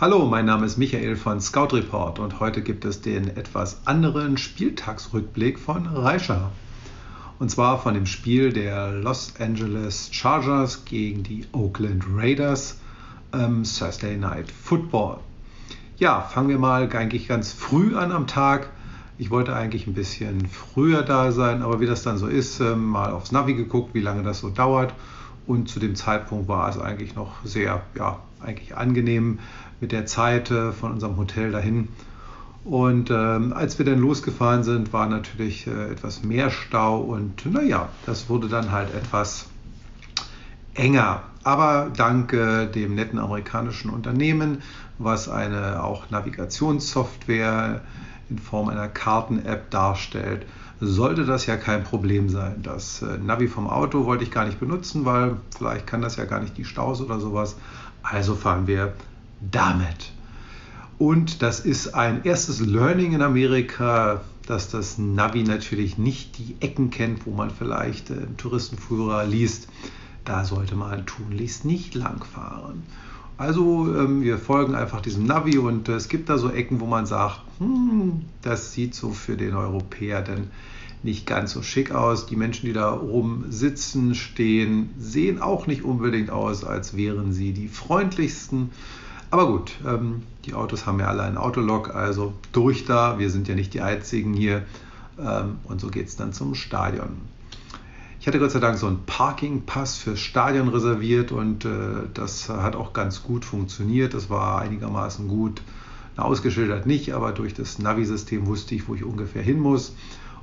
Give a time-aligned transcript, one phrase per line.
[0.00, 4.36] Hallo, mein Name ist Michael von Scout Report und heute gibt es den etwas anderen
[4.36, 6.50] Spieltagsrückblick von Reischer.
[7.38, 12.80] Und zwar von dem Spiel der Los Angeles Chargers gegen die Oakland Raiders
[13.32, 15.18] ähm, Thursday Night Football.
[15.98, 18.70] Ja, fangen wir mal eigentlich ganz früh an am Tag.
[19.16, 22.84] Ich wollte eigentlich ein bisschen früher da sein, aber wie das dann so ist, ähm,
[22.84, 24.92] mal aufs Navi geguckt, wie lange das so dauert.
[25.46, 29.38] Und zu dem Zeitpunkt war es eigentlich noch sehr, ja, eigentlich angenehm
[29.80, 31.88] mit der Zeit äh, von unserem Hotel dahin.
[32.64, 37.90] Und ähm, als wir dann losgefahren sind, war natürlich äh, etwas mehr Stau und naja,
[38.06, 39.48] das wurde dann halt etwas
[40.72, 41.24] enger.
[41.42, 44.62] Aber dank äh, dem netten amerikanischen Unternehmen,
[44.98, 47.82] was eine auch Navigationssoftware
[48.30, 50.46] in Form einer Karten-App darstellt,
[50.86, 52.62] sollte das ja kein Problem sein.
[52.62, 56.24] Das äh, Navi vom Auto wollte ich gar nicht benutzen, weil vielleicht kann das ja
[56.24, 57.56] gar nicht die Staus oder sowas.
[58.02, 58.92] Also fahren wir
[59.40, 60.12] damit.
[60.98, 66.90] Und das ist ein erstes Learning in Amerika, dass das Navi natürlich nicht die Ecken
[66.90, 69.68] kennt, wo man vielleicht äh, im Touristenführer liest.
[70.24, 72.82] Da sollte man tunlichst nicht langfahren.
[73.36, 76.86] Also ähm, wir folgen einfach diesem Navi und äh, es gibt da so Ecken, wo
[76.86, 80.50] man sagt, hm, das sieht so für den Europäer denn
[81.02, 82.26] nicht ganz so schick aus.
[82.26, 87.52] Die Menschen, die da rum sitzen, stehen, sehen auch nicht unbedingt aus, als wären sie
[87.52, 88.70] die freundlichsten.
[89.30, 93.18] Aber gut, ähm, die Autos haben ja alle ein Autolog, also durch da.
[93.18, 94.62] Wir sind ja nicht die einzigen hier.
[95.18, 97.16] Ähm, und so geht es dann zum Stadion.
[98.24, 102.74] Ich hatte Gott sei Dank so einen Parkingpass fürs Stadion reserviert und äh, das hat
[102.74, 104.14] auch ganz gut funktioniert.
[104.14, 105.60] Das war einigermaßen gut
[106.16, 109.94] ausgeschildert nicht, aber durch das Navi-System wusste ich, wo ich ungefähr hin muss.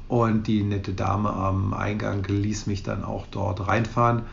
[0.07, 4.25] Und die nette Dame am Eingang ließ mich dann auch dort reinfahren.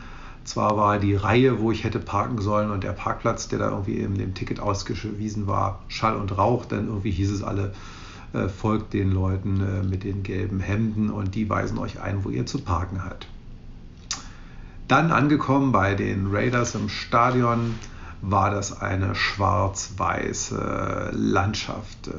[0.43, 3.97] Zwar war die Reihe, wo ich hätte parken sollen und der Parkplatz, der da irgendwie
[3.97, 7.73] in dem Ticket ausgewiesen war, Schall und Rauch, denn irgendwie hieß es alle,
[8.33, 12.29] äh, folgt den Leuten äh, mit den gelben Hemden und die weisen euch ein, wo
[12.29, 13.27] ihr zu parken habt.
[14.89, 17.75] Dann angekommen bei den Raiders im Stadion
[18.23, 22.09] war das eine schwarz-weiße Landschaft.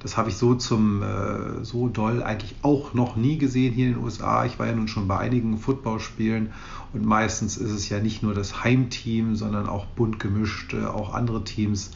[0.00, 3.94] Das habe ich so zum äh, so doll eigentlich auch noch nie gesehen hier in
[3.94, 4.44] den USA.
[4.44, 6.50] Ich war ja nun schon bei einigen Footballspielen
[6.92, 11.14] und meistens ist es ja nicht nur das Heimteam, sondern auch bunt gemischt, äh, auch
[11.14, 11.92] andere Teams.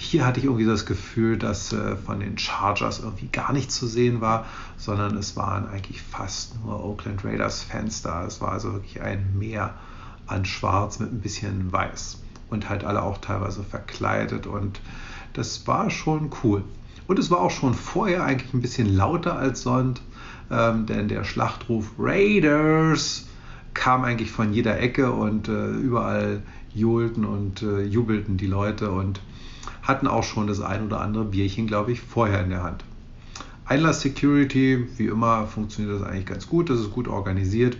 [0.00, 3.88] Hier hatte ich irgendwie das Gefühl, dass äh, von den Chargers irgendwie gar nichts zu
[3.88, 8.24] sehen war, sondern es waren eigentlich fast nur Oakland Raiders Fans da.
[8.24, 9.74] Es war also wirklich ein Meer
[10.28, 14.80] an Schwarz mit ein bisschen Weiß und halt alle auch teilweise verkleidet und
[15.32, 16.62] das war schon cool.
[17.08, 20.02] Und es war auch schon vorher eigentlich ein bisschen lauter als sonst,
[20.48, 23.26] ähm, denn der Schlachtruf Raiders
[23.74, 29.20] kam eigentlich von jeder Ecke und äh, überall johlten und äh, jubelten die Leute und
[29.88, 32.84] hatten auch schon das ein oder andere Bierchen, glaube ich, vorher in der Hand.
[33.64, 37.76] Einlass Security, wie immer, funktioniert das eigentlich ganz gut, das ist gut organisiert.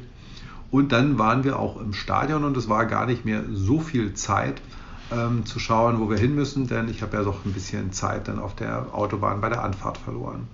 [0.71, 4.15] Und dann waren wir auch im Stadion und es war gar nicht mehr so viel
[4.15, 4.61] Zeit,
[5.11, 8.29] ähm, zu schauen, wo wir hin müssen, denn ich habe ja doch ein bisschen Zeit
[8.29, 10.47] dann auf der Autobahn bei der Anfahrt verloren.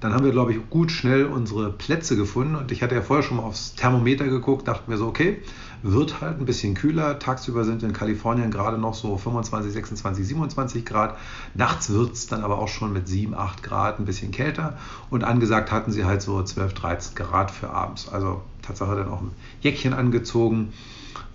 [0.00, 3.22] Dann haben wir, glaube ich, gut schnell unsere Plätze gefunden und ich hatte ja vorher
[3.22, 5.42] schon mal aufs Thermometer geguckt, dachten wir so, okay,
[5.82, 7.18] wird halt ein bisschen kühler.
[7.18, 11.16] Tagsüber sind in Kalifornien gerade noch so 25, 26, 27 Grad.
[11.54, 14.78] Nachts wird es dann aber auch schon mit 7, 8 Grad ein bisschen kälter
[15.10, 18.08] und angesagt hatten sie halt so 12, 13 Grad für abends.
[18.08, 19.32] Also Tatsache dann auch ein
[19.62, 20.72] Jäckchen angezogen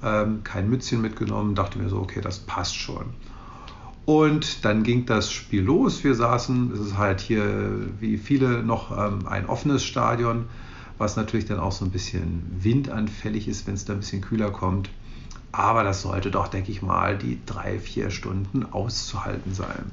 [0.03, 3.05] ähm, kein Mützchen mitgenommen, dachte mir so, okay, das passt schon.
[4.05, 6.03] Und dann ging das Spiel los.
[6.03, 10.45] Wir saßen, es ist halt hier wie viele noch ähm, ein offenes Stadion,
[10.97, 14.51] was natürlich dann auch so ein bisschen windanfällig ist, wenn es da ein bisschen kühler
[14.51, 14.89] kommt.
[15.51, 19.91] Aber das sollte doch, denke ich mal, die drei, vier Stunden auszuhalten sein.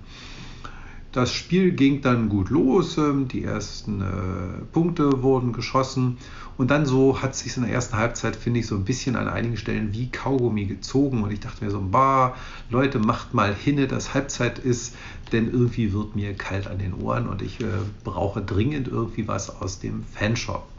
[1.13, 6.17] Das Spiel ging dann gut los, ähm, die ersten äh, Punkte wurden geschossen
[6.57, 9.29] und dann so hat sich in der ersten Halbzeit, finde ich, so ein bisschen an
[9.29, 12.35] einigen Stellen wie Kaugummi gezogen und ich dachte mir so, bah,
[12.71, 14.95] Leute, macht mal hinne, dass Halbzeit ist,
[15.33, 17.67] denn irgendwie wird mir kalt an den Ohren und ich äh,
[18.05, 20.72] brauche dringend irgendwie was aus dem Fanshop.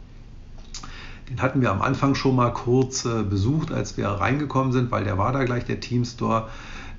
[1.28, 5.04] Den hatten wir am Anfang schon mal kurz äh, besucht, als wir reingekommen sind, weil
[5.04, 6.48] der war da gleich, der Teamstore.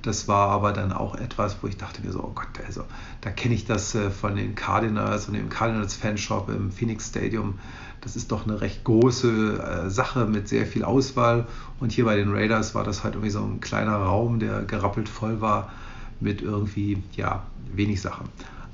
[0.02, 2.84] Das war aber dann auch etwas, wo ich dachte mir so, oh Gott, also
[3.22, 7.60] da kenne ich das äh, von den Cardinals und dem Cardinals Fanshop im Phoenix Stadium.
[8.02, 11.48] Das ist doch eine recht große äh, Sache mit sehr viel Auswahl.
[11.80, 15.10] Und hier bei den Raiders war das halt irgendwie so ein kleiner Raum, der gerappelt
[15.10, 15.72] voll war
[16.20, 17.44] mit irgendwie, ja,
[17.74, 18.30] wenig Sachen.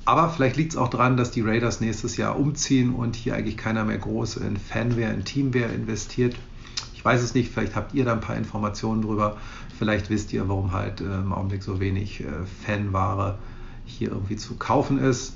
[0.05, 3.57] Aber vielleicht liegt es auch daran, dass die Raiders nächstes Jahr umziehen und hier eigentlich
[3.57, 6.35] keiner mehr groß in Fanware, in Teamware investiert.
[6.93, 9.37] Ich weiß es nicht, vielleicht habt ihr da ein paar Informationen drüber.
[9.77, 12.25] Vielleicht wisst ihr, warum halt äh, im Augenblick so wenig äh,
[12.65, 13.37] Fanware
[13.85, 15.33] hier irgendwie zu kaufen ist.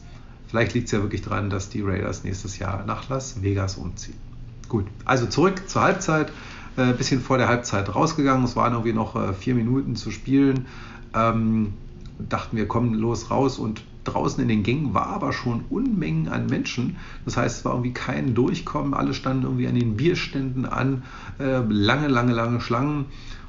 [0.48, 4.18] Vielleicht liegt es ja wirklich daran, dass die Raiders nächstes Jahr nach Las Vegas umziehen.
[4.70, 6.32] Gut, also zurück zur Halbzeit.
[6.78, 8.44] Äh, bisschen vor der Halbzeit rausgegangen.
[8.44, 10.66] Es waren irgendwie noch äh, vier Minuten zu spielen.
[11.14, 11.74] Ähm,
[12.20, 16.46] dachten wir, kommen los raus und draußen in den Gängen war aber schon Unmengen an
[16.46, 16.98] Menschen.
[17.26, 18.94] Das heißt, es war irgendwie kein Durchkommen.
[18.94, 21.04] Alle standen irgendwie an den Bierständen an.
[21.40, 23.06] Äh, lange, lange, lange Schlangen.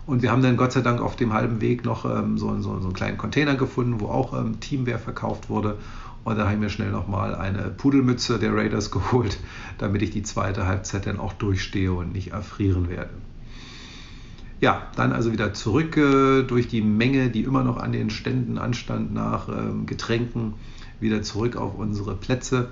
[0.07, 2.79] Und wir haben dann Gott sei Dank auf dem halben Weg noch ähm, so, so,
[2.81, 5.79] so, einen kleinen Container gefunden, wo auch ähm, Teamwear verkauft wurde.
[6.25, 9.39] Und da habe ich mir schnell nochmal eine Pudelmütze der Raiders geholt,
[9.79, 13.11] damit ich die zweite Halbzeit dann auch durchstehe und nicht erfrieren werde.
[14.61, 18.56] Ja, dann also wieder zurück äh, durch die Menge, die immer noch an den Ständen
[18.56, 20.55] anstand nach ähm, Getränken,
[20.99, 22.70] wieder zurück auf unsere Plätze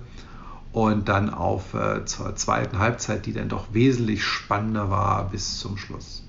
[0.72, 5.76] und dann auf äh, zur zweiten Halbzeit, die dann doch wesentlich spannender war bis zum
[5.76, 6.26] Schluss.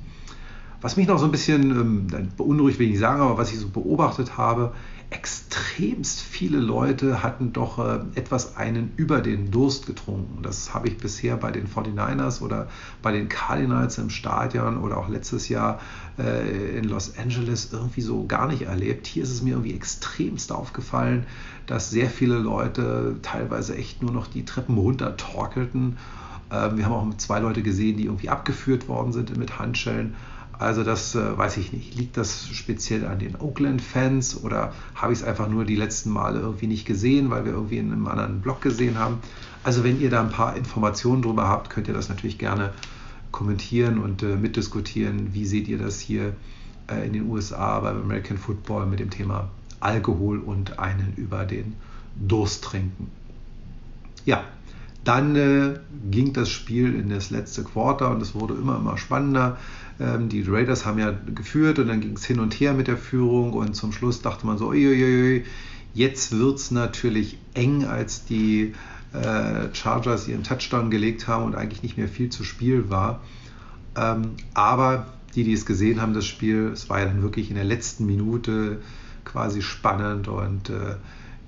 [0.82, 3.70] Was mich noch so ein bisschen ähm, beunruhigt, will ich sagen, aber was ich so
[3.70, 4.74] beobachtet habe,
[5.10, 10.42] extremst viele Leute hatten doch äh, etwas einen über den Durst getrunken.
[10.42, 12.68] Das habe ich bisher bei den 49ers oder
[13.02, 15.80] bei den Cardinals im Stadion oder auch letztes Jahr
[16.18, 19.08] äh, in Los Angeles irgendwie so gar nicht erlebt.
[19.08, 21.26] Hier ist es mir irgendwie extremst aufgefallen,
[21.68, 25.98] dass sehr viele Leute teilweise echt nur noch die Treppen runter torkelten.
[26.50, 30.16] Äh, wir haben auch zwei Leute gesehen, die irgendwie abgeführt worden sind mit Handschellen.
[30.58, 31.96] Also das äh, weiß ich nicht.
[31.96, 36.40] Liegt das speziell an den Oakland-Fans oder habe ich es einfach nur die letzten Male
[36.40, 39.20] irgendwie nicht gesehen, weil wir irgendwie in einem anderen Blog gesehen haben?
[39.64, 42.74] Also wenn ihr da ein paar Informationen drüber habt, könnt ihr das natürlich gerne
[43.32, 45.34] kommentieren und äh, mitdiskutieren.
[45.34, 46.34] Wie seht ihr das hier
[46.88, 49.50] äh, in den USA beim American Football mit dem Thema
[49.82, 51.76] Alkohol und einen über den
[52.16, 53.12] Durst trinken?
[54.26, 54.46] Ja,
[55.06, 55.80] dann äh,
[56.12, 59.58] ging das Spiel in das letzte Quarter und es wurde immer, immer spannender.
[60.00, 62.98] Ähm, die Raiders haben ja geführt und dann ging es hin und her mit der
[62.98, 65.46] Führung und zum Schluss dachte man so, uiuiui,
[65.94, 68.74] jetzt wird es natürlich eng, als die
[69.14, 73.22] äh, Chargers ihren Touchdown gelegt haben und eigentlich nicht mehr viel zu spielen war.
[73.96, 75.06] Ähm, aber
[75.36, 78.06] die, die es gesehen haben, das Spiel, es war ja dann wirklich in der letzten
[78.06, 78.82] Minute
[79.24, 80.96] quasi spannend und äh,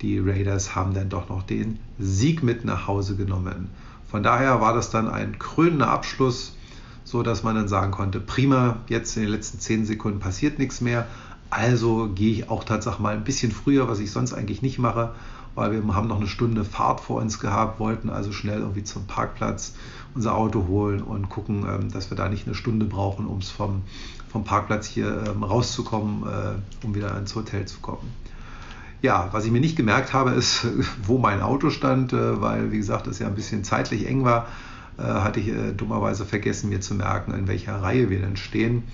[0.00, 3.70] die Raiders haben dann doch noch den Sieg mit nach Hause genommen.
[4.10, 6.56] Von daher war das dann ein krönender Abschluss,
[7.04, 10.80] so dass man dann sagen konnte, prima, jetzt in den letzten zehn Sekunden passiert nichts
[10.80, 11.06] mehr.
[11.50, 15.14] Also gehe ich auch tatsächlich mal ein bisschen früher, was ich sonst eigentlich nicht mache,
[15.54, 19.06] weil wir haben noch eine Stunde Fahrt vor uns gehabt, wollten also schnell irgendwie zum
[19.06, 19.74] Parkplatz
[20.14, 23.50] unser Auto holen und gucken, ähm, dass wir da nicht eine Stunde brauchen, um es
[23.50, 23.82] vom,
[24.30, 28.12] vom Parkplatz hier ähm, rauszukommen, äh, um wieder ins Hotel zu kommen.
[29.00, 30.66] Ja, was ich mir nicht gemerkt habe, ist,
[31.02, 34.48] wo mein Auto stand, äh, weil, wie gesagt, es ja ein bisschen zeitlich eng war,
[34.98, 38.84] äh, hatte ich äh, dummerweise vergessen, mir zu merken, in welcher Reihe wir denn stehen.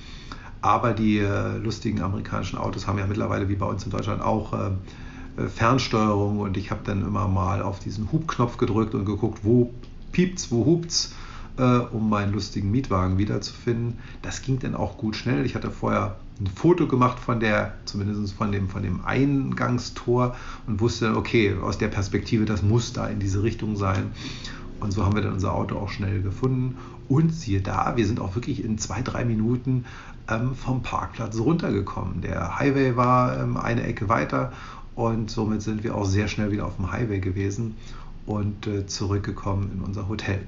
[0.60, 1.20] Aber die
[1.62, 4.54] lustigen amerikanischen Autos haben ja mittlerweile, wie bei uns in Deutschland, auch
[5.54, 9.74] Fernsteuerung und ich habe dann immer mal auf diesen Hubknopf gedrückt und geguckt, wo
[10.12, 11.14] piept's, wo hupt's
[11.58, 13.98] äh, um meinen lustigen Mietwagen wiederzufinden.
[14.22, 15.44] Das ging dann auch gut schnell.
[15.46, 20.34] Ich hatte vorher ein Foto gemacht von der, zumindest von dem, von dem Eingangstor
[20.66, 24.10] und wusste dann, okay, aus der Perspektive, das muss da in diese Richtung sein.
[24.80, 26.76] Und so haben wir dann unser Auto auch schnell gefunden.
[27.08, 29.84] Und siehe da, wir sind auch wirklich in zwei, drei Minuten
[30.28, 32.22] ähm, vom Parkplatz runtergekommen.
[32.22, 34.52] Der Highway war ähm, eine Ecke weiter
[34.94, 37.76] und somit sind wir auch sehr schnell wieder auf dem Highway gewesen
[38.26, 40.40] und äh, zurückgekommen in unser Hotel.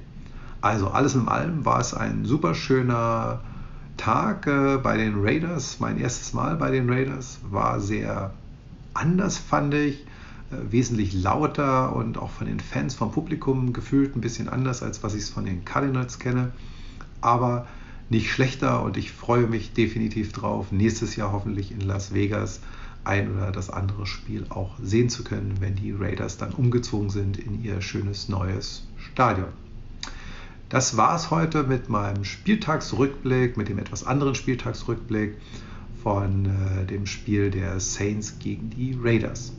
[0.61, 3.41] Also alles in allem war es ein super schöner
[3.97, 5.79] Tag äh, bei den Raiders.
[5.79, 8.33] Mein erstes Mal bei den Raiders war sehr
[8.93, 10.05] anders, fand ich.
[10.51, 15.03] Äh, wesentlich lauter und auch von den Fans, vom Publikum gefühlt ein bisschen anders, als
[15.03, 16.51] was ich es von den Cardinals kenne.
[17.19, 17.67] Aber
[18.09, 22.61] nicht schlechter und ich freue mich definitiv drauf, nächstes Jahr hoffentlich in Las Vegas
[23.03, 27.37] ein oder das andere Spiel auch sehen zu können, wenn die Raiders dann umgezogen sind
[27.37, 29.66] in ihr schönes neues Stadion.
[30.69, 35.37] Das war es heute mit meinem Spieltagsrückblick, mit dem etwas anderen Spieltagsrückblick
[36.03, 39.53] von äh, dem Spiel der Saints gegen die Raiders.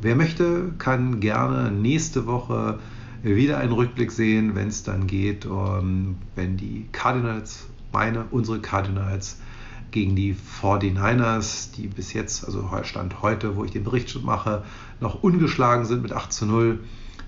[0.00, 2.78] Wer möchte, kann gerne nächste Woche
[3.24, 9.38] wieder einen Rückblick sehen, wenn es dann geht, um, wenn die Cardinals, meine, unsere Cardinals,
[9.90, 14.64] gegen die 49ers, die bis jetzt, also Stand heute, wo ich den Bericht mache,
[15.00, 16.78] noch ungeschlagen sind mit 8 zu 0,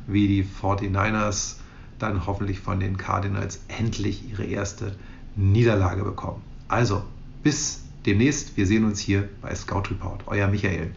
[0.06, 1.56] wie die 49ers
[2.04, 4.96] dann hoffentlich von den Cardinals endlich ihre erste
[5.36, 6.42] Niederlage bekommen.
[6.68, 7.02] Also,
[7.42, 8.56] bis demnächst.
[8.56, 10.22] Wir sehen uns hier bei Scout Report.
[10.26, 10.94] Euer Michael.